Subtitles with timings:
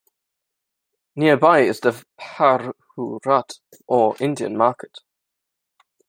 [1.15, 4.97] Nearby is the Phahurat or Indian market.